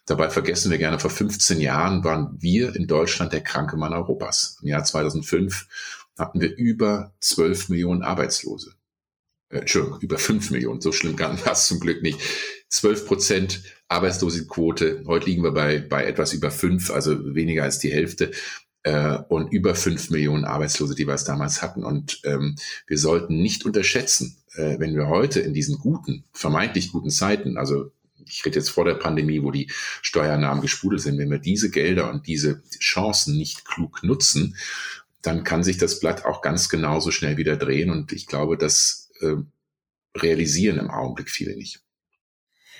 [0.04, 4.58] Dabei vergessen wir gerne, vor 15 Jahren waren wir in Deutschland der kranke Mann Europas.
[4.62, 5.66] Im Jahr 2005
[6.18, 8.73] hatten wir über 12 Millionen Arbeitslose
[9.60, 12.18] Entschuldigung, über fünf Millionen, so schlimm war es zum Glück nicht.
[12.68, 17.92] Zwölf Prozent Arbeitslosenquote, heute liegen wir bei, bei etwas über fünf, also weniger als die
[17.92, 18.32] Hälfte
[18.82, 21.84] äh, und über fünf Millionen Arbeitslose, die wir es damals hatten.
[21.84, 27.10] Und ähm, wir sollten nicht unterschätzen, äh, wenn wir heute in diesen guten, vermeintlich guten
[27.10, 27.92] Zeiten, also
[28.26, 29.70] ich rede jetzt vor der Pandemie, wo die
[30.02, 34.56] Steuernahmen gespudelt sind, wenn wir diese Gelder und diese Chancen nicht klug nutzen,
[35.22, 37.90] dann kann sich das Blatt auch ganz genauso schnell wieder drehen.
[37.90, 41.80] Und ich glaube, dass äh, realisieren im Augenblick viele nicht.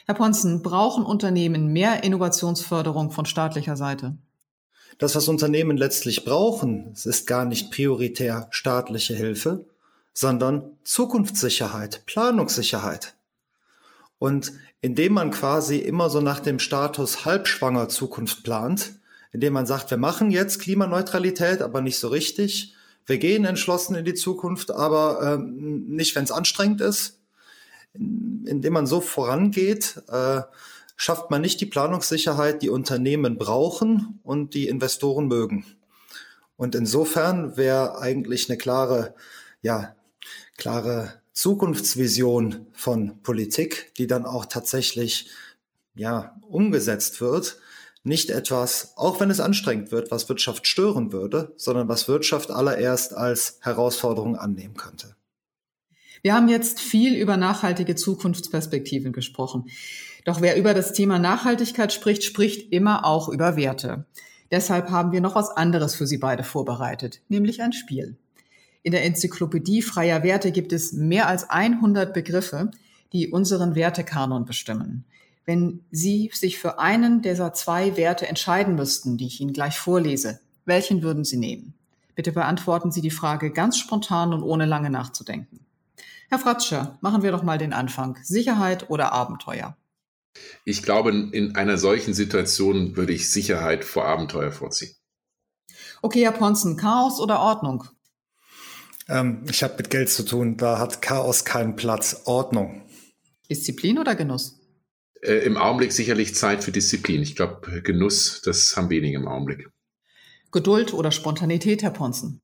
[0.07, 4.16] Herr Ponzen, brauchen Unternehmen mehr Innovationsförderung von staatlicher Seite?
[4.98, 9.64] Das, was Unternehmen letztlich brauchen, ist gar nicht prioritär staatliche Hilfe,
[10.12, 13.14] sondern Zukunftssicherheit, Planungssicherheit.
[14.18, 18.92] Und indem man quasi immer so nach dem Status halbschwanger Zukunft plant,
[19.33, 22.73] indem man sagt, wir machen jetzt Klimaneutralität, aber nicht so richtig,
[23.06, 27.20] wir gehen entschlossen in die Zukunft, aber ähm, nicht, wenn es anstrengend ist.
[27.94, 30.42] Indem man so vorangeht, äh,
[30.96, 35.64] schafft man nicht die Planungssicherheit, die Unternehmen brauchen und die Investoren mögen.
[36.56, 39.14] Und insofern wäre eigentlich eine klare,
[39.62, 39.94] ja,
[40.56, 45.28] klare Zukunftsvision von Politik, die dann auch tatsächlich
[45.94, 47.58] ja, umgesetzt wird,
[48.04, 53.14] nicht etwas, auch wenn es anstrengend wird, was Wirtschaft stören würde, sondern was Wirtschaft allererst
[53.14, 55.16] als Herausforderung annehmen könnte.
[56.22, 59.66] Wir haben jetzt viel über nachhaltige Zukunftsperspektiven gesprochen.
[60.24, 64.06] Doch wer über das Thema Nachhaltigkeit spricht, spricht immer auch über Werte.
[64.50, 68.16] Deshalb haben wir noch was anderes für Sie beide vorbereitet, nämlich ein Spiel.
[68.82, 72.70] In der Enzyklopädie freier Werte gibt es mehr als 100 Begriffe,
[73.12, 75.04] die unseren Wertekanon bestimmen.
[75.46, 80.40] Wenn Sie sich für einen dieser zwei Werte entscheiden müssten, die ich Ihnen gleich vorlese,
[80.64, 81.74] welchen würden Sie nehmen?
[82.14, 85.61] Bitte beantworten Sie die Frage ganz spontan und ohne lange nachzudenken.
[86.30, 88.18] Herr Fratscher, machen wir doch mal den Anfang.
[88.22, 89.76] Sicherheit oder Abenteuer?
[90.64, 94.94] Ich glaube, in einer solchen Situation würde ich Sicherheit vor Abenteuer vorziehen.
[96.02, 97.85] Okay, Herr Ponzen, Chaos oder Ordnung?
[99.09, 102.22] Ähm, ich habe mit Geld zu tun, da hat Chaos keinen Platz.
[102.24, 102.83] Ordnung.
[103.50, 104.59] Disziplin oder Genuss?
[105.24, 107.22] Äh, Im Augenblick sicherlich Zeit für Disziplin.
[107.22, 109.70] Ich glaube, Genuss, das haben wenige im Augenblick.
[110.52, 112.42] Geduld oder Spontanität, Herr Ponzen?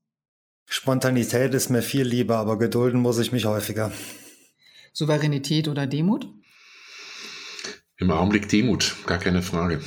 [0.65, 3.91] Spontanität ist mir viel lieber, aber gedulden muss ich mich häufiger.
[4.93, 6.27] Souveränität oder Demut?
[7.97, 9.81] Im Augenblick Demut, gar keine Frage.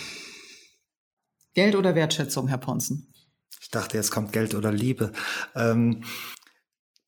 [1.54, 3.12] Geld oder Wertschätzung, Herr Ponzen?
[3.60, 5.12] Ich dachte, jetzt kommt Geld oder Liebe.
[5.56, 6.04] Ähm,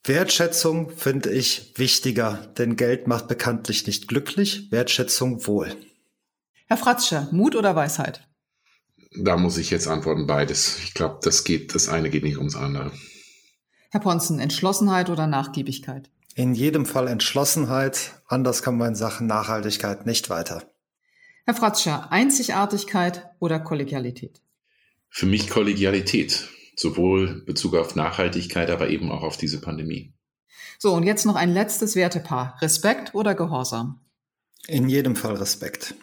[0.09, 5.75] Wertschätzung finde ich wichtiger, denn Geld macht bekanntlich nicht glücklich, Wertschätzung wohl.
[6.67, 8.27] Herr Fratzscher, Mut oder Weisheit?
[9.19, 10.79] Da muss ich jetzt antworten beides.
[10.83, 12.93] Ich glaube, das geht, das eine geht nicht ums andere.
[13.91, 16.11] Herr Ponzen, Entschlossenheit oder Nachgiebigkeit?
[16.35, 20.65] In jedem Fall Entschlossenheit, anders kommen wir in Sachen Nachhaltigkeit nicht weiter.
[21.47, 24.43] Herr Fratzscher, Einzigartigkeit oder Kollegialität?
[25.09, 30.15] Für mich Kollegialität sowohl Bezug auf Nachhaltigkeit, aber eben auch auf diese Pandemie.
[30.79, 32.59] So, und jetzt noch ein letztes Wertepaar.
[32.61, 34.01] Respekt oder Gehorsam?
[34.69, 35.95] In jedem Fall Respekt.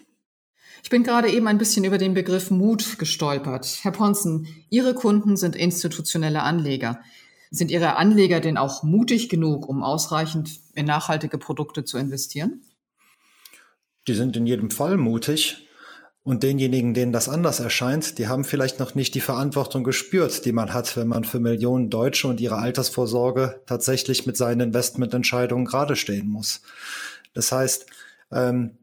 [0.84, 3.80] Ich bin gerade eben ein bisschen über den Begriff Mut gestolpert.
[3.84, 7.02] Herr Ponzen, Ihre Kunden sind institutionelle Anleger.
[7.52, 12.64] Sind Ihre Anleger denn auch mutig genug, um ausreichend in nachhaltige Produkte zu investieren?
[14.08, 15.68] Die sind in jedem Fall mutig.
[16.24, 20.54] Und denjenigen, denen das anders erscheint, die haben vielleicht noch nicht die Verantwortung gespürt, die
[20.54, 25.98] man hat, wenn man für Millionen Deutsche und ihre Altersvorsorge tatsächlich mit seinen Investmententscheidungen gerade
[25.98, 26.62] stehen muss.
[27.34, 27.88] Das heißt,
[28.32, 28.78] ähm,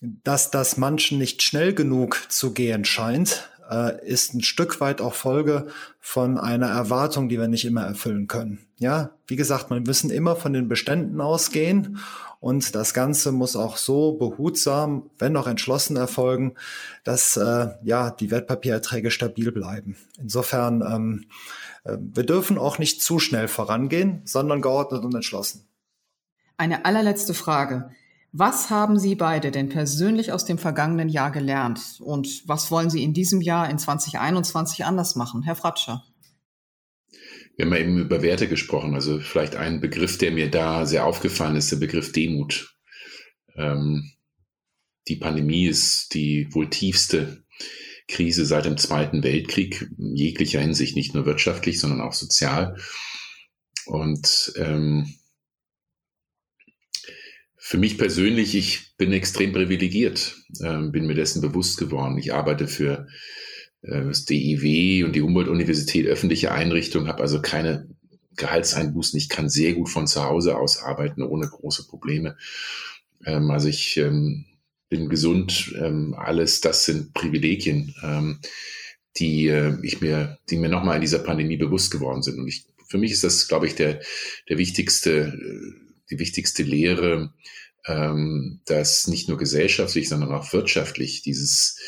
[0.00, 5.14] dass das manchen nicht schnell genug zu gehen scheint, äh, ist ein Stück weit auch
[5.14, 5.66] Folge
[6.00, 8.66] von einer Erwartung, die wir nicht immer erfüllen können.
[8.78, 11.98] Ja, wie gesagt, man müssen immer von den Beständen ausgehen
[12.40, 16.54] und das Ganze muss auch so behutsam, wenn auch entschlossen erfolgen,
[17.02, 19.96] dass äh, ja die Wertpapiererträge stabil bleiben.
[20.18, 21.24] Insofern, ähm,
[21.84, 25.66] äh, wir dürfen auch nicht zu schnell vorangehen, sondern geordnet und entschlossen.
[26.58, 27.90] Eine allerletzte Frage.
[28.38, 31.80] Was haben Sie beide denn persönlich aus dem vergangenen Jahr gelernt?
[32.00, 35.42] Und was wollen Sie in diesem Jahr, in 2021, anders machen?
[35.42, 36.04] Herr Fratscher.
[37.56, 38.92] Wir haben ja eben über Werte gesprochen.
[38.92, 42.76] Also vielleicht ein Begriff, der mir da sehr aufgefallen ist, der Begriff Demut.
[43.56, 44.12] Ähm,
[45.08, 47.42] die Pandemie ist die wohl tiefste
[48.06, 52.76] Krise seit dem Zweiten Weltkrieg, in jeglicher Hinsicht, nicht nur wirtschaftlich, sondern auch sozial.
[53.86, 55.14] Und ähm,
[57.68, 62.16] für mich persönlich, ich bin extrem privilegiert, äh, bin mir dessen bewusst geworden.
[62.16, 63.08] Ich arbeite für
[63.82, 67.88] äh, das DIW und die Humboldt-Universität öffentliche Einrichtungen, habe also keine
[68.36, 69.18] Gehaltseinbußen.
[69.18, 72.36] Ich kann sehr gut von zu Hause aus arbeiten, ohne große Probleme.
[73.24, 74.44] Ähm, also ich ähm,
[74.88, 75.74] bin gesund.
[75.76, 78.38] Ähm, alles das sind Privilegien, ähm,
[79.16, 82.38] die äh, ich mir, die mir nochmal in dieser Pandemie bewusst geworden sind.
[82.38, 83.98] Und ich, für mich ist das, glaube ich, der,
[84.48, 87.32] der wichtigste, äh, die wichtigste Lehre,
[87.86, 91.78] ähm, dass nicht nur gesellschaftlich, sondern auch wirtschaftlich dieses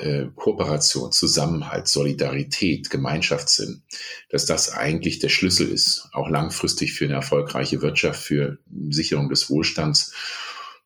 [0.00, 3.82] äh, Kooperation, Zusammenhalt, Solidarität, Gemeinschaftssinn,
[4.30, 8.58] dass das eigentlich der Schlüssel ist, auch langfristig für eine erfolgreiche Wirtschaft, für
[8.90, 10.12] Sicherung des Wohlstands.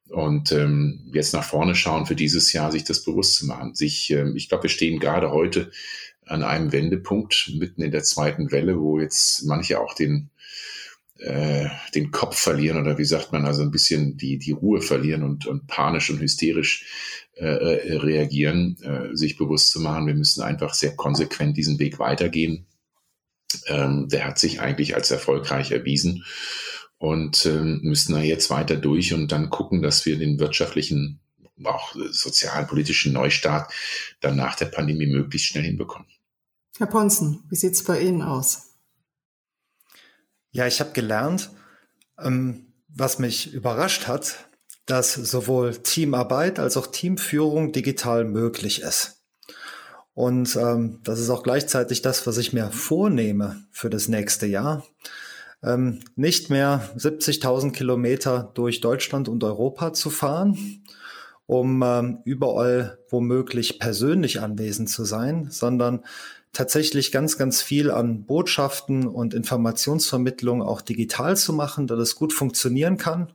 [0.08, 3.74] Und ähm, jetzt nach vorne schauen für dieses Jahr, sich das bewusst zu machen.
[3.74, 5.70] Sich, äh, ich glaube, wir stehen gerade heute
[6.26, 10.30] an einem Wendepunkt mitten in der zweiten Welle, wo jetzt manche auch den
[11.22, 15.22] äh, den Kopf verlieren oder wie sagt man, also ein bisschen die, die Ruhe verlieren
[15.22, 16.84] und, und panisch und hysterisch
[17.36, 21.98] äh, äh, reagieren, äh, sich bewusst zu machen, wir müssen einfach sehr konsequent diesen Weg
[21.98, 22.66] weitergehen.
[23.66, 26.24] Ähm, der hat sich eigentlich als erfolgreich erwiesen
[26.98, 31.20] und ähm, müssen da jetzt weiter durch und dann gucken, dass wir den wirtschaftlichen,
[31.64, 33.72] auch sozialen, politischen Neustart
[34.20, 36.08] dann nach der Pandemie möglichst schnell hinbekommen.
[36.78, 38.71] Herr Ponzen, wie sieht es bei Ihnen aus?
[40.52, 41.50] Ja, ich habe gelernt,
[42.18, 44.36] ähm, was mich überrascht hat,
[44.84, 49.22] dass sowohl Teamarbeit als auch Teamführung digital möglich ist.
[50.12, 54.84] Und ähm, das ist auch gleichzeitig das, was ich mir vornehme für das nächste Jahr.
[55.62, 60.84] Ähm, nicht mehr 70.000 Kilometer durch Deutschland und Europa zu fahren,
[61.46, 66.04] um ähm, überall womöglich persönlich anwesend zu sein, sondern
[66.52, 72.32] tatsächlich ganz, ganz viel an Botschaften und Informationsvermittlung auch digital zu machen, da das gut
[72.32, 73.32] funktionieren kann,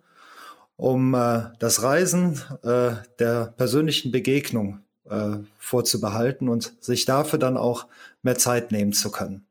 [0.75, 7.87] um äh, das Reisen äh, der persönlichen Begegnung äh, vorzubehalten und sich dafür dann auch
[8.21, 9.45] mehr Zeit nehmen zu können.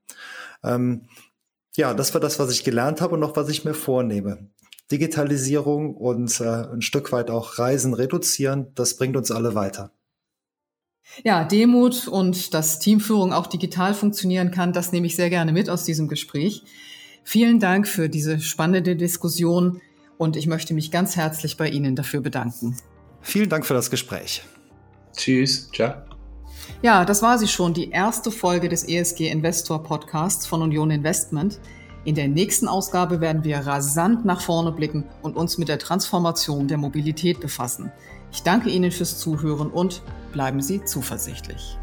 [0.63, 1.09] Ähm,
[1.75, 4.49] ja, das war das, was ich gelernt habe und noch was ich mir vornehme.
[4.91, 8.69] Digitalisierung und äh, ein Stück weit auch Reisen reduzieren.
[8.75, 9.91] Das bringt uns alle weiter.
[11.25, 15.71] Ja, Demut und dass Teamführung auch digital funktionieren kann, das nehme ich sehr gerne mit
[15.71, 16.63] aus diesem Gespräch.
[17.25, 19.81] Vielen Dank für diese spannende Diskussion
[20.19, 22.77] und ich möchte mich ganz herzlich bei Ihnen dafür bedanken.
[23.23, 24.43] Vielen Dank für das Gespräch.
[25.17, 25.95] Tschüss, ciao.
[26.83, 31.59] Ja, das war sie schon, die erste Folge des ESG Investor Podcasts von Union Investment.
[32.05, 36.69] In der nächsten Ausgabe werden wir rasant nach vorne blicken und uns mit der Transformation
[36.69, 37.91] der Mobilität befassen.
[38.37, 41.79] Ich danke Ihnen fürs Zuhören und bleiben Sie zuversichtlich.